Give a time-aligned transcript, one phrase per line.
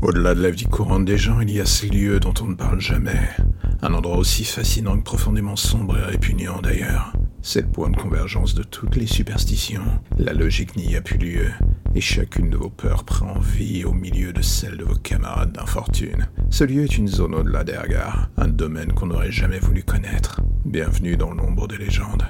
[0.00, 2.54] Au-delà de la vie courante des gens, il y a ces lieux dont on ne
[2.54, 3.30] parle jamais.
[3.82, 7.12] Un endroit aussi fascinant que profondément sombre et répugnant d'ailleurs.
[7.42, 9.82] C'est le point de convergence de toutes les superstitions.
[10.16, 11.50] La logique n'y a plus lieu,
[11.96, 16.28] et chacune de vos peurs prend vie au milieu de celle de vos camarades d'infortune.
[16.48, 20.40] Ce lieu est une zone au-delà des regards, un domaine qu'on n'aurait jamais voulu connaître.
[20.64, 22.26] Bienvenue dans l'ombre des légendes.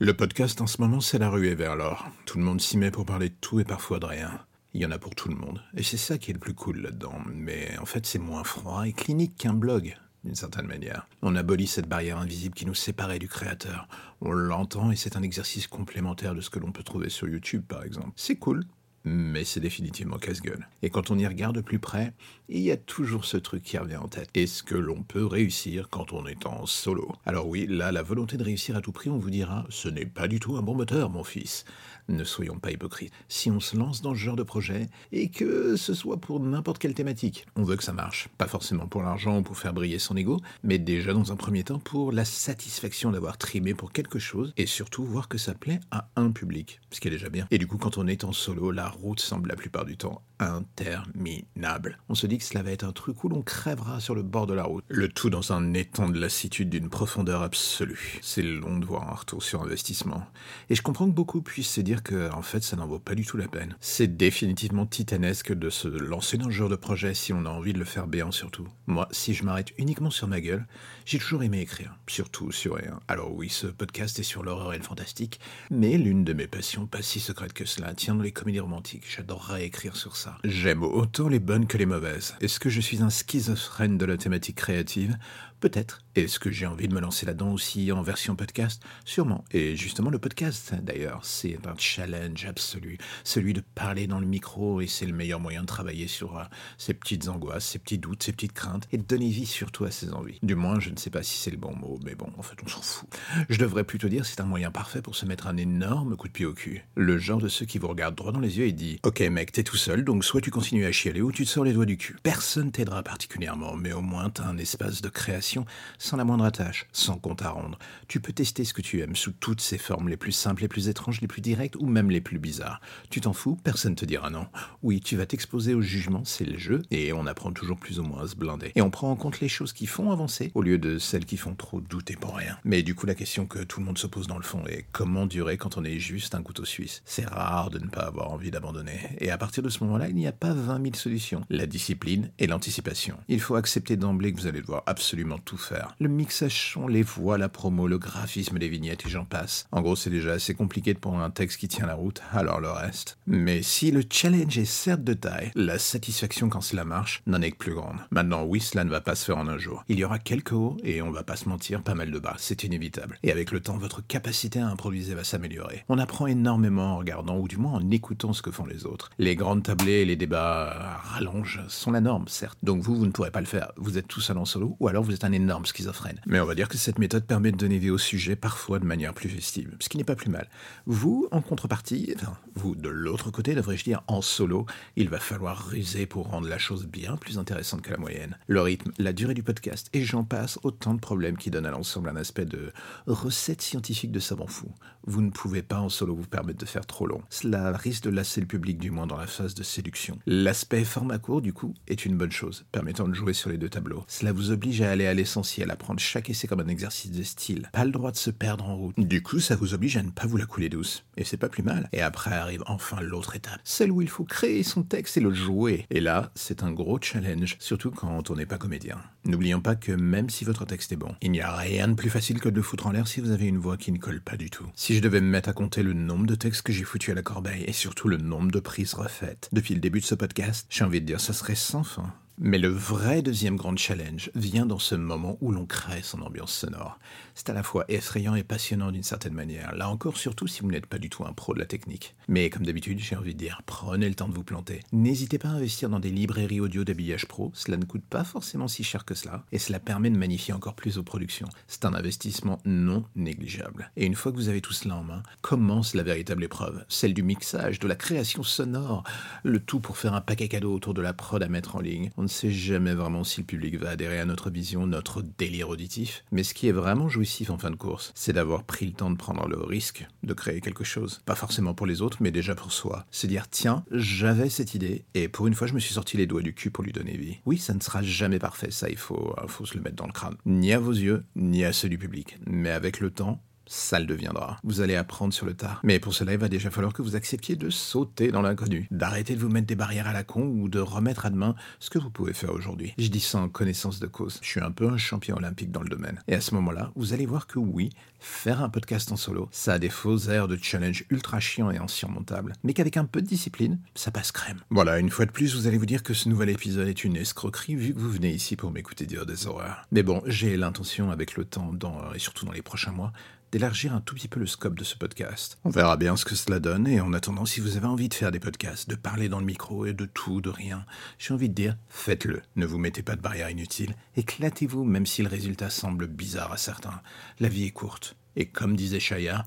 [0.00, 2.08] Le podcast en ce moment, c'est la ruée vers l'or.
[2.26, 4.40] Tout le monde s'y met pour parler de tout et parfois de rien.
[4.74, 5.62] Il y en a pour tout le monde.
[5.76, 7.18] Et c'est ça qui est le plus cool là-dedans.
[7.26, 11.06] Mais en fait, c'est moins froid et clinique qu'un blog, d'une certaine manière.
[11.20, 13.86] On abolit cette barrière invisible qui nous séparait du créateur.
[14.20, 17.64] On l'entend et c'est un exercice complémentaire de ce que l'on peut trouver sur YouTube,
[17.68, 18.12] par exemple.
[18.16, 18.64] C'est cool,
[19.04, 20.68] mais c'est définitivement casse-gueule.
[20.82, 22.12] Et quand on y regarde de plus près,
[22.48, 24.28] il y a toujours ce truc qui revient en tête.
[24.34, 27.12] Est-ce que l'on peut réussir quand on est en solo?
[27.24, 30.06] Alors oui, là, la volonté de réussir à tout prix, on vous dira, ce n'est
[30.06, 31.64] pas du tout un bon moteur, mon fils.
[32.08, 33.12] Ne soyons pas hypocrites.
[33.28, 36.78] Si on se lance dans ce genre de projet, et que ce soit pour n'importe
[36.78, 38.28] quelle thématique, on veut que ça marche.
[38.38, 41.62] Pas forcément pour l'argent ou pour faire briller son ego, mais déjà dans un premier
[41.62, 45.80] temps pour la satisfaction d'avoir trimé pour quelque chose, et surtout voir que ça plaît
[45.90, 47.46] à un public, ce qui est déjà bien.
[47.50, 50.22] Et du coup, quand on est en solo, la route semble la plupart du temps
[50.38, 51.98] interminable.
[52.08, 54.46] On se dit que cela va être un truc où l'on crèvera sur le bord
[54.46, 54.84] de la route.
[54.88, 58.18] Le tout dans un étang de lassitude d'une profondeur absolue.
[58.22, 60.24] C'est long de voir un retour sur investissement.
[60.68, 63.14] Et je comprends que beaucoup puissent se dire que, en fait, ça n'en vaut pas
[63.14, 63.76] du tout la peine.
[63.80, 67.72] C'est définitivement titanesque de se lancer dans ce genre de projet si on a envie
[67.72, 68.66] de le faire béant surtout.
[68.86, 70.66] Moi, si je m'arrête uniquement sur ma gueule,
[71.04, 71.96] j'ai toujours aimé écrire.
[72.06, 73.00] Surtout sur rien.
[73.08, 76.86] Alors oui, ce podcast est sur l'horreur et le fantastique, mais l'une de mes passions
[76.86, 78.81] pas si secrète que cela tient dans les comédies romantiques.
[79.08, 80.38] J'adorerais écrire sur ça.
[80.44, 82.34] J'aime autant les bonnes que les mauvaises.
[82.40, 85.16] Est-ce que je suis un schizophrène de la thématique créative?
[85.62, 86.00] Peut-être.
[86.16, 89.44] Est-ce que j'ai envie de me lancer là-dedans aussi en version podcast Sûrement.
[89.52, 92.98] Et justement, le podcast, d'ailleurs, c'est un challenge absolu.
[93.22, 96.42] Celui de parler dans le micro, et c'est le meilleur moyen de travailler sur euh,
[96.78, 99.92] ses petites angoisses, ses petits doutes, ses petites craintes, et de donner vie surtout à
[99.92, 100.40] ses envies.
[100.42, 102.56] Du moins, je ne sais pas si c'est le bon mot, mais bon, en fait,
[102.64, 103.08] on s'en fout.
[103.48, 106.32] Je devrais plutôt dire c'est un moyen parfait pour se mettre un énorme coup de
[106.32, 106.84] pied au cul.
[106.96, 109.52] Le genre de ceux qui vous regardent droit dans les yeux et dit Ok, mec,
[109.52, 111.86] t'es tout seul, donc soit tu continues à chialer ou tu te sors les doigts
[111.86, 112.16] du cul.
[112.24, 115.51] Personne t'aidera particulièrement, mais au moins t'as un espace de création
[115.98, 117.78] sans la moindre attache, sans compte à rendre.
[118.08, 120.68] Tu peux tester ce que tu aimes sous toutes ses formes les plus simples, les
[120.68, 122.80] plus étranges, les plus directes ou même les plus bizarres.
[123.10, 124.46] Tu t'en fous, personne te dira non.
[124.82, 128.02] Oui, tu vas t'exposer au jugement, c'est le jeu, et on apprend toujours plus ou
[128.02, 128.72] moins à se blinder.
[128.74, 131.36] Et on prend en compte les choses qui font avancer, au lieu de celles qui
[131.36, 132.58] font trop douter pour rien.
[132.64, 134.86] Mais du coup, la question que tout le monde se pose dans le fond est
[134.92, 137.02] comment durer quand on est juste un couteau suisse?
[137.04, 139.00] C'est rare de ne pas avoir envie d'abandonner.
[139.18, 141.42] Et à partir de ce moment-là, il n'y a pas 20 000 solutions.
[141.50, 143.16] La discipline et l'anticipation.
[143.28, 145.94] Il faut accepter d'emblée que vous allez devoir absolument tout faire.
[146.00, 149.66] Le mixage son, les voix, la promo, le graphisme des vignettes et j'en passe.
[149.72, 152.60] En gros, c'est déjà assez compliqué de prendre un texte qui tient la route, alors
[152.60, 153.18] le reste.
[153.26, 157.50] Mais si le challenge est certes de taille, la satisfaction quand cela marche n'en est
[157.50, 157.98] que plus grande.
[158.10, 159.84] Maintenant, oui, cela ne va pas se faire en un jour.
[159.88, 162.34] Il y aura quelques hauts et on va pas se mentir, pas mal de bas,
[162.38, 163.18] c'est inévitable.
[163.22, 165.84] Et avec le temps, votre capacité à improviser va s'améliorer.
[165.88, 169.10] On apprend énormément en regardant ou du moins en écoutant ce que font les autres.
[169.18, 172.58] Les grandes tablées et les débats rallonges sont la norme, certes.
[172.62, 173.72] Donc vous, vous ne pourrez pas le faire.
[173.76, 176.20] Vous êtes tout seul en solo ou alors vous êtes un énorme schizophrène.
[176.26, 178.84] Mais on va dire que cette méthode permet de donner vie au sujet parfois de
[178.84, 180.48] manière plus festive, ce qui n'est pas plus mal.
[180.86, 184.66] Vous, en contrepartie, enfin, vous de l'autre côté, devrais-je dire, en solo,
[184.96, 188.36] il va falloir ruser pour rendre la chose bien plus intéressante que la moyenne.
[188.46, 191.70] Le rythme, la durée du podcast, et j'en passe, autant de problèmes qui donnent à
[191.70, 192.72] l'ensemble un aspect de
[193.06, 194.68] recette scientifique de savant fou.
[195.04, 197.22] Vous ne pouvez pas en solo vous permettre de faire trop long.
[197.28, 200.18] Cela risque de lasser le public, du moins dans la phase de séduction.
[200.26, 203.68] L'aspect format court, du coup, est une bonne chose, permettant de jouer sur les deux
[203.68, 204.04] tableaux.
[204.06, 207.22] Cela vous oblige à aller à l'essentiel, à prendre chaque essai comme un exercice de
[207.22, 207.68] style.
[207.72, 208.98] Pas le droit de se perdre en route.
[208.98, 211.04] Du coup, ça vous oblige à ne pas vous la couler douce.
[211.16, 211.88] Et c'est pas plus mal.
[211.92, 213.60] Et après arrive enfin l'autre étape.
[213.64, 215.86] Celle où il faut créer son texte et le jouer.
[215.90, 218.98] Et là, c'est un gros challenge, surtout quand on n'est pas comédien.
[219.24, 222.10] N'oublions pas que même si votre texte est bon, il n'y a rien de plus
[222.10, 224.20] facile que de le foutre en l'air si vous avez une voix qui ne colle
[224.20, 224.66] pas du tout.
[224.74, 227.14] Si je devais me mettre à compter le nombre de textes que j'ai foutu à
[227.14, 230.66] la corbeille et surtout le nombre de prises refaites depuis le début de ce podcast,
[230.70, 232.12] j'ai envie de dire ça serait sans fin.
[232.38, 236.52] Mais le vrai deuxième grand challenge vient dans ce moment où l'on crée son ambiance
[236.52, 236.98] sonore.
[237.34, 240.70] C'est à la fois effrayant et passionnant d'une certaine manière, là encore surtout si vous
[240.70, 242.14] n'êtes pas du tout un pro de la technique.
[242.28, 244.80] Mais comme d'habitude, j'ai envie de dire, prenez le temps de vous planter.
[244.92, 248.68] N'hésitez pas à investir dans des librairies audio d'habillage pro, cela ne coûte pas forcément
[248.68, 251.48] si cher que cela, et cela permet de magnifier encore plus vos productions.
[251.68, 253.90] C'est un investissement non négligeable.
[253.96, 257.14] Et une fois que vous avez tout cela en main, commence la véritable épreuve, celle
[257.14, 259.04] du mixage, de la création sonore,
[259.42, 262.10] le tout pour faire un paquet cadeau autour de la prod à mettre en ligne.
[262.22, 265.70] On ne sait jamais vraiment si le public va adhérer à notre vision, notre délire
[265.70, 266.24] auditif.
[266.30, 269.10] Mais ce qui est vraiment jouissif en fin de course, c'est d'avoir pris le temps
[269.10, 271.20] de prendre le risque de créer quelque chose.
[271.26, 273.06] Pas forcément pour les autres, mais déjà pour soi.
[273.10, 276.28] Se dire, tiens, j'avais cette idée, et pour une fois, je me suis sorti les
[276.28, 277.38] doigts du cul pour lui donner vie.
[277.44, 280.12] Oui, ça ne sera jamais parfait, ça, il faut, faut se le mettre dans le
[280.12, 280.36] crâne.
[280.46, 282.38] Ni à vos yeux, ni à ceux du public.
[282.46, 283.42] Mais avec le temps,
[283.72, 284.58] ça le deviendra.
[284.64, 285.80] Vous allez apprendre sur le tard.
[285.82, 289.34] Mais pour cela, il va déjà falloir que vous acceptiez de sauter dans l'inconnu, d'arrêter
[289.34, 291.98] de vous mettre des barrières à la con ou de remettre à demain ce que
[291.98, 292.92] vous pouvez faire aujourd'hui.
[292.98, 294.38] Je dis ça en connaissance de cause.
[294.42, 296.22] Je suis un peu un champion olympique dans le domaine.
[296.28, 297.90] Et à ce moment-là, vous allez voir que oui,
[298.22, 301.78] faire un podcast en solo, ça a des faux airs de challenge ultra chiant et
[301.78, 304.60] insurmontable, mais qu'avec un peu de discipline, ça passe crème.
[304.70, 307.16] Voilà, une fois de plus, vous allez vous dire que ce nouvel épisode est une
[307.16, 309.86] escroquerie vu que vous venez ici pour m'écouter dire des horreurs.
[309.90, 313.12] Mais bon, j'ai l'intention avec le temps, dans, et surtout dans les prochains mois,
[313.52, 315.58] d'élargir un tout petit peu le scope de ce podcast.
[315.64, 318.14] On verra bien ce que cela donne, et en attendant, si vous avez envie de
[318.14, 320.86] faire des podcasts, de parler dans le micro et de tout, de rien,
[321.18, 322.40] j'ai envie de dire, faites-le.
[322.56, 326.56] Ne vous mettez pas de barrière inutile, éclatez-vous même si le résultat semble bizarre à
[326.56, 327.02] certains.
[327.40, 329.44] La vie est courte, et comme disait Shaya,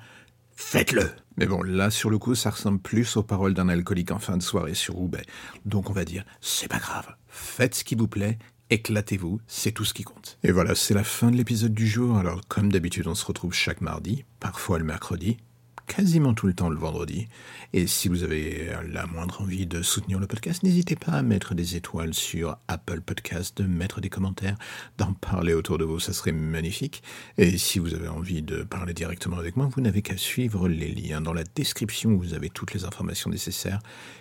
[0.55, 4.19] faites-le mais bon, là, sur le coup, ça ressemble plus aux paroles d'un alcoolique en
[4.19, 5.25] fin de soirée sur Roubaix.
[5.65, 8.37] Donc on va dire, c'est pas grave, faites ce qui vous plaît
[8.69, 10.37] éclatez-vous, c'est tout ce qui compte.
[10.43, 12.17] Et voilà, c'est la fin de l'épisode du jour.
[12.17, 15.37] Alors, comme d'habitude, on se retrouve chaque mardi, parfois le mercredi,
[15.87, 17.27] quasiment tout le temps le vendredi.
[17.73, 21.55] Et si vous avez la moindre envie de soutenir le podcast, n'hésitez pas à mettre
[21.55, 24.57] des étoiles sur Apple Podcast, de mettre des commentaires,
[24.97, 27.03] d'en parler autour de vous, ça serait magnifique.
[27.37, 30.91] Et si vous avez envie de parler directement avec moi, vous n'avez qu'à suivre les
[30.93, 33.79] liens dans la description vous avez toutes les informations nécessaires.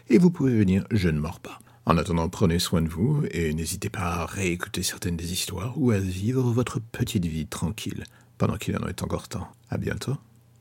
[0.09, 1.59] Et vous pouvez venir, je ne mords pas.
[1.87, 5.91] En attendant, prenez soin de vous et n'hésitez pas à réécouter certaines des histoires ou
[5.91, 8.05] à vivre votre petite vie tranquille
[8.39, 9.49] pendant qu'il en est encore temps.
[9.69, 10.17] À bientôt.